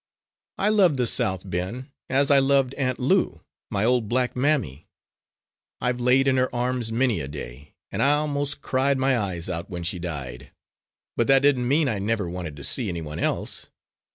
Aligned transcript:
"I 0.57 0.69
love 0.69 0.97
the 0.97 1.05
South, 1.05 1.47
Ben, 1.47 1.91
as 2.09 2.31
I 2.31 2.39
loved 2.39 2.73
Aunt 2.73 2.97
Lou, 2.97 3.41
my 3.69 3.85
old 3.85 4.09
black 4.09 4.35
mammy. 4.35 4.87
I've 5.79 5.99
laid 6.01 6.27
in 6.27 6.37
her 6.37 6.49
arms 6.55 6.91
many 6.91 7.19
a 7.19 7.27
day, 7.27 7.75
and 7.91 8.01
I 8.01 8.25
'most 8.25 8.61
cried 8.61 8.97
my 8.97 9.15
eyes 9.15 9.47
out 9.47 9.69
when 9.69 9.83
she 9.83 9.99
died. 9.99 10.49
But 11.15 11.27
that 11.27 11.43
didn't 11.43 11.67
mean 11.67 11.85
that 11.85 11.97
I 11.97 11.99
never 11.99 12.27
wanted 12.27 12.55
to 12.55 12.63
see 12.63 12.89
any 12.89 13.03
one 13.03 13.19
else. 13.19 13.67